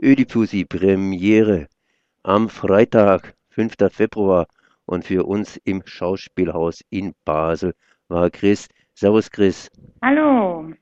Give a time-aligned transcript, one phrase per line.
[0.00, 1.66] Ödipussy Premiere
[2.22, 3.74] am Freitag, 5.
[3.90, 4.46] Februar
[4.86, 7.74] und für uns im Schauspielhaus in Basel
[8.06, 8.68] war Chris.
[8.94, 9.68] Servus Chris.
[10.00, 10.72] Hallo.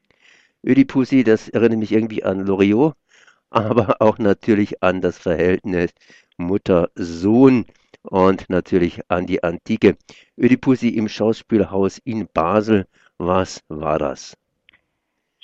[0.63, 2.95] Ödipussy, das erinnert mich irgendwie an Loriot,
[3.51, 5.93] aber auch natürlich an das Verhältnis
[6.37, 7.65] Mutter-Sohn
[8.03, 9.97] und natürlich an die Antike.
[10.39, 12.87] Ödipussy im Schauspielhaus in Basel.
[13.17, 14.37] Was war das?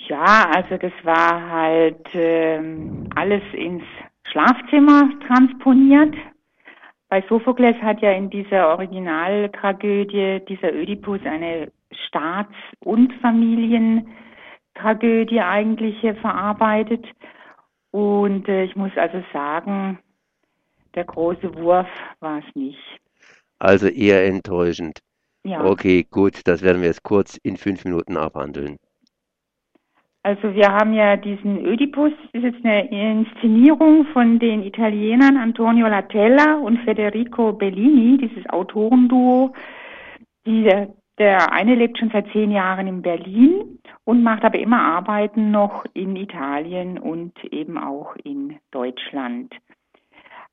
[0.09, 3.85] Ja, also das war halt ähm, alles ins
[4.31, 6.15] Schlafzimmer transponiert.
[7.09, 11.71] Bei Sophokles hat ja in dieser Originaltragödie dieser Ödipus eine
[12.09, 17.05] Staats- und Familientragödie eigentlich verarbeitet.
[17.91, 19.99] Und äh, ich muss also sagen,
[20.95, 21.89] der große Wurf
[22.21, 22.79] war es nicht.
[23.59, 25.01] Also eher enttäuschend.
[25.45, 25.65] Ja.
[25.65, 28.79] Okay, gut, das werden wir jetzt kurz in fünf Minuten abhandeln.
[30.25, 35.89] Also wir haben ja diesen Ödipus, das ist jetzt eine Inszenierung von den Italienern Antonio
[35.89, 39.53] Latella und Federico Bellini, dieses Autorenduo.
[40.47, 40.71] Die,
[41.19, 45.85] der eine lebt schon seit zehn Jahren in Berlin und macht aber immer Arbeiten noch
[45.93, 49.53] in Italien und eben auch in Deutschland.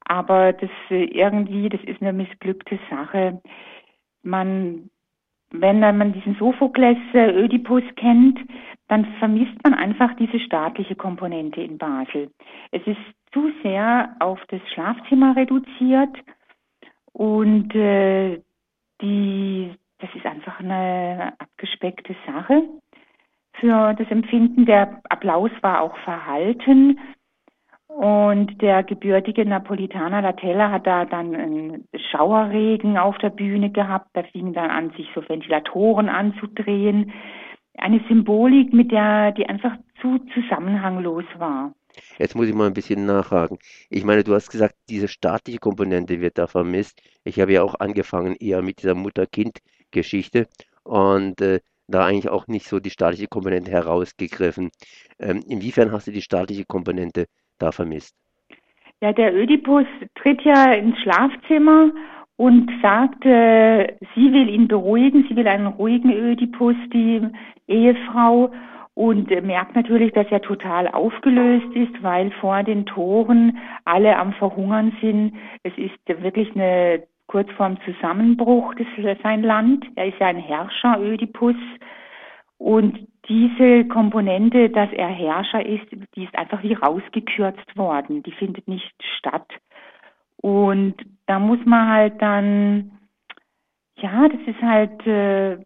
[0.03, 3.39] Aber das irgendwie, das ist eine missglückte Sache.
[4.23, 4.89] Man
[5.51, 8.39] wenn man diesen Sophokles Ödipus kennt,
[8.87, 12.31] dann vermisst man einfach diese staatliche Komponente in Basel.
[12.71, 12.97] Es ist
[13.31, 16.17] zu sehr auf das Schlafzimmer reduziert
[17.13, 18.41] und äh,
[19.01, 22.63] die, das ist einfach eine abgespeckte Sache
[23.53, 24.65] für das Empfinden.
[24.65, 26.99] Der Applaus war auch verhalten
[27.99, 34.07] und der gebürtige Napolitaner Latella hat da dann einen Schauerregen auf der Bühne gehabt.
[34.13, 37.11] Da fing dann an, sich so Ventilatoren anzudrehen.
[37.77, 41.73] Eine Symbolik, mit der, die einfach zu zusammenhanglos war.
[42.17, 43.57] Jetzt muss ich mal ein bisschen nachhaken.
[43.89, 47.01] Ich meine, du hast gesagt, diese staatliche Komponente wird da vermisst.
[47.25, 50.47] Ich habe ja auch angefangen eher mit dieser Mutter-Kind-Geschichte
[50.83, 54.69] und äh, da eigentlich auch nicht so die staatliche Komponente herausgegriffen.
[55.19, 57.25] Ähm, inwiefern hast du die staatliche Komponente
[57.59, 58.15] da vermisst?
[59.01, 61.91] Ja, der Ödipus tritt ja ins Schlafzimmer
[62.35, 67.21] und sagt, äh, sie will ihn beruhigen, sie will einen ruhigen Ödipus, die
[67.67, 68.51] Ehefrau,
[68.99, 74.91] und merkt natürlich, dass er total aufgelöst ist, weil vor den Toren alle am Verhungern
[74.99, 75.37] sind.
[75.63, 79.85] Es ist wirklich eine kurz vorm Zusammenbruch, ist sein Land.
[79.95, 81.55] Er ist ja ein Herrscher, Ödipus.
[82.57, 85.85] Und diese Komponente, dass er Herrscher ist,
[86.15, 88.23] die ist einfach wie rausgekürzt worden.
[88.23, 89.47] Die findet nicht statt.
[90.37, 90.95] Und
[91.27, 92.91] da muss man halt dann,
[93.97, 95.57] ja, das ist halt, äh,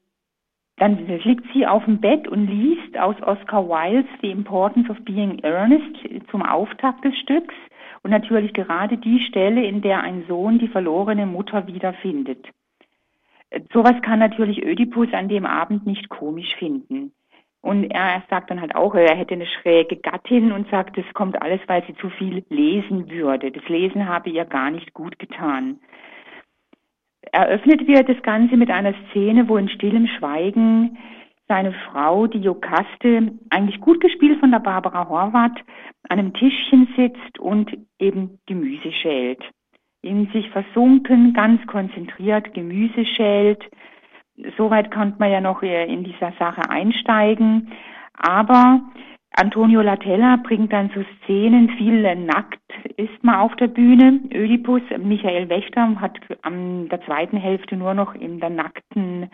[0.78, 5.40] dann liegt sie auf dem Bett und liest aus Oscar Wildes The Importance of Being
[5.44, 5.96] Earnest
[6.30, 7.56] zum Auftakt des Stücks.
[8.02, 12.46] Und natürlich gerade die Stelle, in der ein Sohn die verlorene Mutter wiederfindet.
[13.72, 17.14] Sowas kann natürlich Ödipus an dem Abend nicht komisch finden.
[17.64, 21.42] Und er sagt dann halt auch, er hätte eine schräge Gattin und sagt, das kommt
[21.42, 23.52] alles, weil sie zu viel lesen würde.
[23.52, 25.80] Das Lesen habe ihr gar nicht gut getan.
[27.32, 30.98] Eröffnet wird das Ganze mit einer Szene, wo in stillem Schweigen
[31.48, 35.64] seine Frau, die Jokaste, eigentlich gut gespielt von der Barbara Horvath,
[36.10, 39.42] an einem Tischchen sitzt und eben Gemüse schält.
[40.02, 43.64] In sich versunken, ganz konzentriert Gemüse schält,
[44.58, 47.72] Soweit konnte man ja noch äh, in dieser Sache einsteigen.
[48.18, 48.82] Aber
[49.36, 52.60] Antonio Latella bringt dann so Szenen, viel nackt
[52.98, 54.20] ist man auf der Bühne.
[54.32, 59.30] Ödipus, Michael Wächter hat an der zweiten Hälfte nur noch in der nackten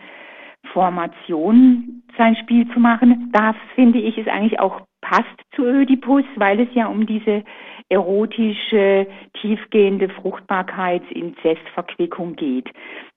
[0.72, 3.30] Formation sein Spiel zu machen.
[3.32, 7.42] Das finde ich ist eigentlich auch passt zu Ödipus, weil es ja um diese
[7.88, 9.06] erotische,
[9.40, 12.70] tiefgehende Fruchtbarkeits-Inzestverquickung geht.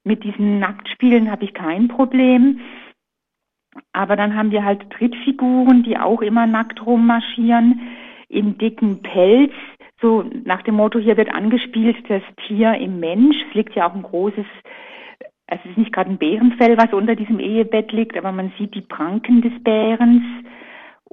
[0.04, 2.60] Mit diesen Nacktspielen habe ich kein Problem.
[3.92, 7.80] Aber dann haben wir halt Trittfiguren, die auch immer nackt rummarschieren,
[8.28, 9.52] in dicken Pelz,
[10.00, 13.36] so nach dem Motto, hier wird angespielt, das Tier im Mensch.
[13.48, 14.44] Es liegt ja auch ein großes,
[15.46, 18.82] es ist nicht gerade ein Bärenfell, was unter diesem Ehebett liegt, aber man sieht die
[18.82, 20.22] Pranken des Bärens.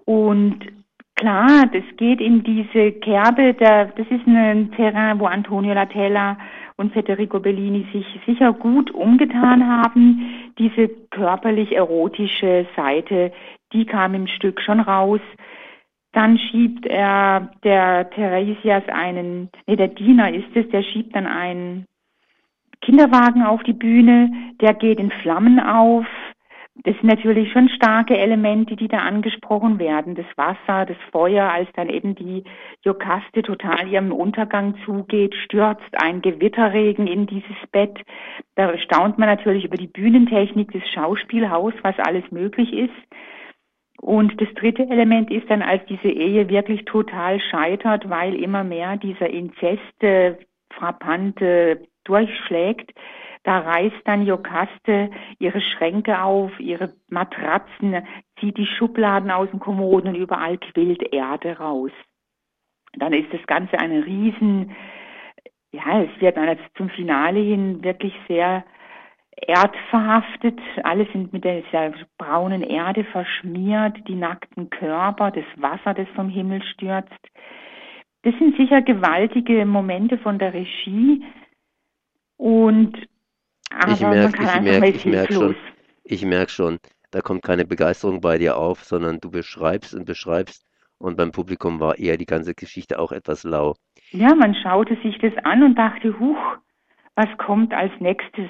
[0.06, 0.59] Und
[1.21, 6.35] klar, das geht in diese Kerbe, der, das ist ein Terrain, wo Antonio Latella
[6.77, 10.51] und Federico Bellini sich sicher gut umgetan haben.
[10.57, 13.31] Diese körperlich erotische Seite,
[13.71, 15.21] die kam im Stück schon raus.
[16.12, 21.85] Dann schiebt er der Theresias einen, nee, der Diener ist es, der schiebt dann einen
[22.81, 26.07] Kinderwagen auf die Bühne, der geht in Flammen auf.
[26.75, 30.15] Das sind natürlich schon starke Elemente, die da angesprochen werden.
[30.15, 32.44] Das Wasser, das Feuer, als dann eben die
[32.83, 38.00] Jokaste total ihrem Untergang zugeht, stürzt ein Gewitterregen in dieses Bett.
[38.56, 42.94] Da staunt man natürlich über die Bühnentechnik des Schauspielhaus, was alles möglich ist.
[44.00, 48.97] Und das dritte Element ist dann, als diese Ehe wirklich total scheitert, weil immer mehr
[48.97, 50.35] dieser Inzest äh,
[50.74, 52.91] frappante durchschlägt,
[53.43, 55.09] da reißt dann Jokaste
[55.39, 58.05] ihre Schränke auf, ihre Matratzen,
[58.39, 61.91] zieht die Schubladen aus dem Kommoden und überall quillt Erde raus.
[62.93, 64.75] Dann ist das Ganze eine riesen,
[65.71, 68.63] ja, es wird dann zum Finale hin wirklich sehr
[69.47, 70.59] erdverhaftet.
[70.83, 71.63] Alle sind mit der
[72.17, 77.27] braunen Erde verschmiert, die nackten Körper, das Wasser, das vom Himmel stürzt.
[78.23, 81.23] Das sind sicher gewaltige Momente von der Regie.
[82.38, 82.97] Und
[83.93, 85.55] ich merke, ich merke, ich merke schon,
[86.03, 86.79] ich merke schon,
[87.11, 90.65] da kommt keine Begeisterung bei dir auf, sondern du beschreibst und beschreibst
[90.97, 93.75] und beim Publikum war eher die ganze Geschichte auch etwas lau.
[94.11, 96.57] Ja, man schaute sich das an und dachte, huch,
[97.15, 98.49] was kommt als nächstes?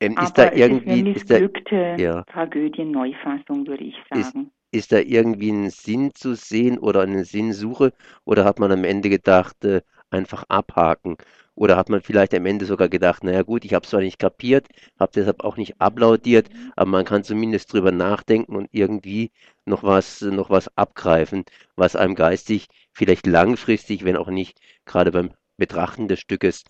[0.00, 2.22] Ähm, ist da irgendwie ist eine missglückte ja.
[2.24, 4.50] Tragödien-Neufassung, würde ich sagen.
[4.72, 7.92] Ist, ist da irgendwie ein Sinn zu sehen oder eine Sinnsuche
[8.24, 11.16] oder hat man am Ende gedacht, äh, einfach abhaken
[11.54, 14.18] oder hat man vielleicht am Ende sogar gedacht, naja gut, ich habe es zwar nicht
[14.18, 14.66] kapiert,
[14.98, 19.30] habe deshalb auch nicht applaudiert, aber man kann zumindest drüber nachdenken und irgendwie
[19.64, 21.44] noch was, noch was abgreifen,
[21.76, 26.64] was einem geistig vielleicht langfristig, wenn auch nicht gerade beim Betrachten des Stückes,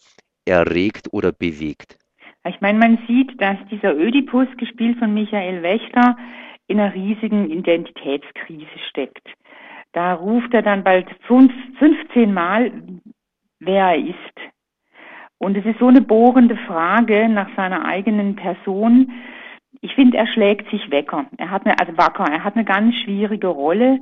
[0.46, 1.98] erregt oder bewegt.
[2.46, 6.16] Ich meine, man sieht, dass dieser Ödipus, gespielt von Michael Wächter,
[6.66, 9.26] in einer riesigen Identitätskrise steckt.
[9.92, 12.72] Da ruft er dann bald 15 Mal,
[13.60, 14.53] wer er ist.
[15.44, 19.12] Und es ist so eine bohrende Frage nach seiner eigenen Person.
[19.82, 21.26] Ich finde, er schlägt sich wecker.
[21.36, 22.24] Er hat eine, also wacker.
[22.32, 24.00] Er hat eine ganz schwierige Rolle.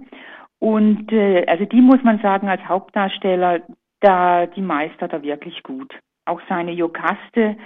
[0.61, 3.62] Und äh, also die muss man sagen als Hauptdarsteller,
[3.99, 5.93] da die meistert er wirklich gut.
[6.27, 7.56] Auch seine Jokaste,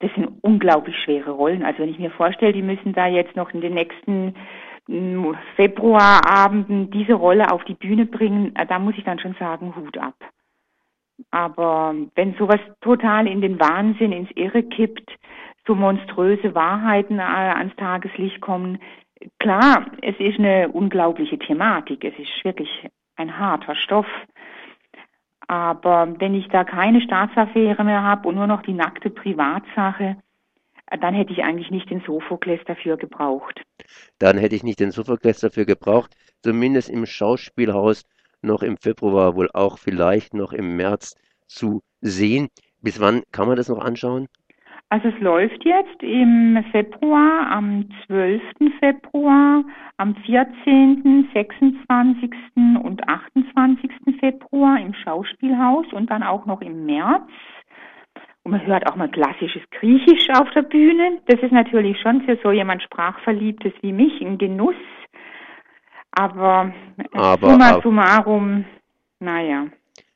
[0.00, 1.62] das sind unglaublich schwere Rollen.
[1.62, 4.34] Also wenn ich mir vorstelle, die müssen da jetzt noch in den nächsten
[4.88, 9.76] mm, Februarabenden diese Rolle auf die Bühne bringen, äh, da muss ich dann schon sagen,
[9.76, 10.16] Hut ab.
[11.30, 15.10] Aber wenn sowas total in den Wahnsinn, ins Irre kippt,
[15.66, 18.78] so monströse Wahrheiten äh, ans Tageslicht kommen,
[19.38, 22.04] klar, es ist eine unglaubliche Thematik.
[22.04, 24.06] Es ist wirklich ein harter Stoff.
[25.46, 30.16] Aber wenn ich da keine Staatsaffäre mehr habe und nur noch die nackte Privatsache,
[31.00, 33.62] dann hätte ich eigentlich nicht den Sophokles dafür gebraucht.
[34.18, 38.04] Dann hätte ich nicht den Sophokles dafür gebraucht, zumindest im Schauspielhaus
[38.42, 41.16] noch im Februar, wohl auch vielleicht noch im März
[41.46, 42.48] zu sehen.
[42.82, 44.28] Bis wann kann man das noch anschauen?
[44.92, 48.42] Also es läuft jetzt im Februar, am 12.
[48.80, 49.62] Februar,
[49.98, 52.30] am 14., 26.
[52.82, 53.88] und 28.
[54.18, 57.30] Februar im Schauspielhaus und dann auch noch im März.
[58.42, 61.20] Und man hört auch mal klassisches Griechisch auf der Bühne.
[61.26, 64.74] Das ist natürlich schon für so jemand Sprachverliebtes wie mich ein Genuss.
[66.12, 66.72] Aber,
[67.12, 68.64] aber summa aber, summarum,
[69.20, 69.66] naja.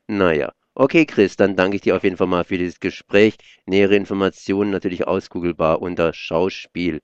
[0.06, 0.52] Naja.
[0.76, 3.36] Okay, Chris, dann danke ich dir auf jeden Fall mal für dieses Gespräch.
[3.64, 7.00] Nähere Informationen natürlich ausgoogelbar unter Schauspiel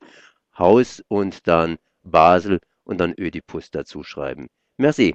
[0.58, 4.48] Haus und dann Basel und dann Ödipus dazu schreiben.
[4.76, 5.14] Merci.